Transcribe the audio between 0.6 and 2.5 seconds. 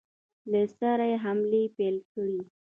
سره حملې پیل کړې.